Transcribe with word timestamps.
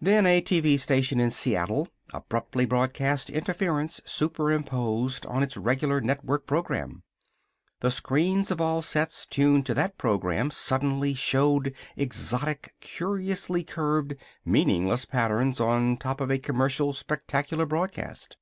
Then 0.00 0.24
a 0.24 0.40
TV 0.40 0.80
station 0.80 1.20
in 1.20 1.30
Seattle 1.30 1.88
abruptly 2.14 2.64
broadcast 2.64 3.28
interference 3.28 4.00
superimposed 4.06 5.26
on 5.26 5.42
its 5.42 5.54
regular 5.58 6.00
network 6.00 6.46
program. 6.46 7.02
The 7.80 7.90
screens 7.90 8.50
of 8.50 8.58
all 8.58 8.80
sets 8.80 9.26
tuned 9.26 9.66
to 9.66 9.74
that 9.74 9.98
program 9.98 10.50
suddenly 10.50 11.12
showed 11.12 11.74
exotic, 11.94 12.72
curiously 12.80 13.64
curved, 13.64 14.14
meaningless 14.46 15.04
patterns 15.04 15.60
on 15.60 15.98
top 15.98 16.22
of 16.22 16.30
a 16.30 16.38
commercial 16.38 16.94
spectacular 16.94 17.66
broadcast. 17.66 18.38